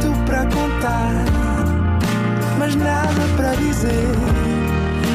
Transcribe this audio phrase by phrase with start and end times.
[0.00, 1.24] tanto para contar,
[2.58, 3.90] mas nada para dizer.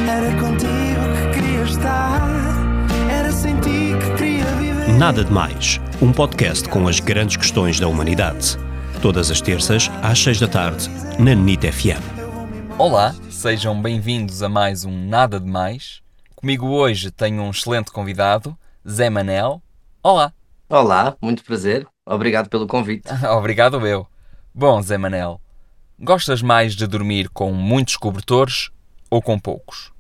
[0.10, 2.22] Era contigo que queria estar,
[3.10, 4.90] era sem ti que queria viver.
[4.98, 8.58] Nada de Mais, um podcast com as grandes questões da humanidade.
[9.02, 10.90] Todas as terças, às seis da tarde,
[11.20, 12.78] na NIT FM.
[12.78, 16.02] Olá, sejam bem-vindos a mais um Nada de Mais.
[16.36, 18.58] Comigo hoje tenho um excelente convidado,
[18.88, 19.62] Zé Manel.
[20.02, 20.34] Olá.
[20.68, 21.88] Olá, muito prazer.
[22.06, 23.08] Obrigado pelo convite.
[23.32, 24.08] Obrigado eu.
[24.56, 25.40] Bom, Zé Manel,
[26.00, 28.72] gostas mais de dormir com muitos cobertores
[29.10, 29.92] ou com poucos?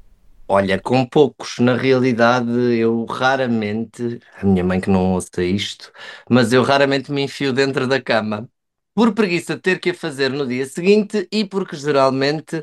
[0.47, 5.91] Olha, com poucos, na realidade, eu raramente, a minha mãe que não ouça isto,
[6.29, 8.49] mas eu raramente me enfio dentro da cama.
[8.93, 12.57] Por preguiça de ter que a fazer no dia seguinte e porque geralmente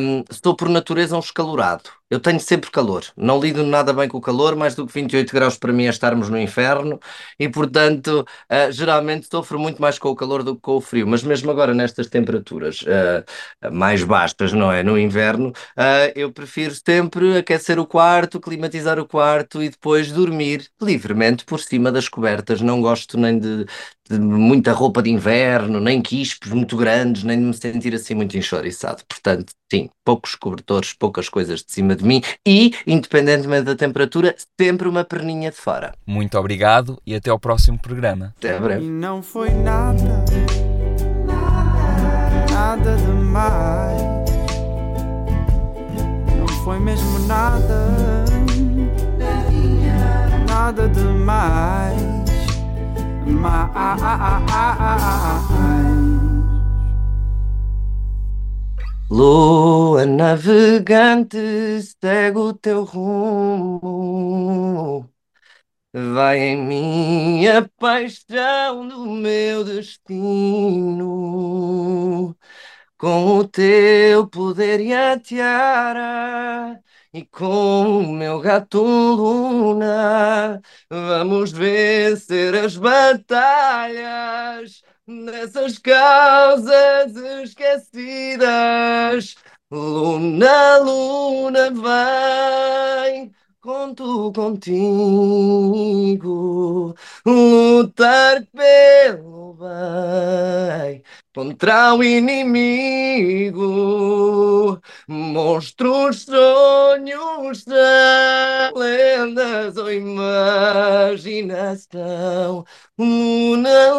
[0.00, 1.90] hum, sou por natureza um escalorado.
[2.08, 3.04] Eu tenho sempre calor.
[3.16, 5.88] Não lido nada bem com o calor, mais do que 28 graus para mim é
[5.90, 7.00] estarmos no inferno
[7.38, 11.04] e, portanto, uh, geralmente sofro muito mais com o calor do que com o frio.
[11.06, 14.84] Mas mesmo agora, nestas temperaturas uh, mais baixas, não é?
[14.84, 20.68] No inverno, uh, eu prefiro sempre aquecer o quarto, climatizar o quarto e depois dormir
[20.80, 22.60] livremente por cima das cobertas.
[22.60, 23.66] Não gosto nem de,
[24.08, 28.36] de muita roupa de inverno, nem quispos muito grandes, nem de me sentir assim muito
[28.38, 29.02] enxoriçado.
[29.08, 34.88] Portanto, sim, poucos cobertores, poucas coisas de cima de mim e, independentemente da temperatura, sempre
[34.88, 35.94] uma perninha de fora.
[36.06, 38.34] Muito obrigado e até ao próximo programa.
[38.38, 38.84] Até breve.
[38.84, 40.24] E não foi nada,
[42.50, 44.02] nada demais.
[46.38, 48.24] Não foi mesmo nada,
[50.48, 52.26] nada demais.
[53.26, 53.76] Mais.
[59.08, 61.38] Lua navegante,
[61.82, 65.08] segue o teu rumo.
[65.92, 71.06] Vai em mim a paixão do meu destino.
[72.98, 76.80] Com o teu poder e a tiara,
[77.12, 80.60] e com o meu gato Luna,
[80.90, 89.36] vamos vencer as batalhas nessas causas esquecidas.
[89.70, 94.84] Luna, Luna, vem, conto contigo,
[97.24, 101.02] lutar pelo bem
[101.34, 103.60] contra o inimigo.
[105.08, 107.64] Monstros, sonhos,
[108.74, 111.14] lendas ou imaginação.
[112.98, 113.92] Luna,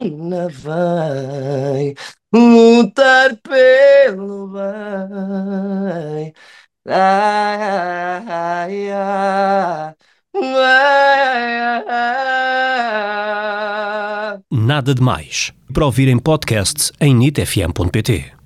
[0.00, 1.94] Luna, vai
[2.32, 6.32] lutar pelo bem.
[6.86, 9.94] Ai, ai, ai.
[14.50, 15.52] Nada de Mais.
[15.72, 18.37] Para ouvir em podcast em nitfm.pt.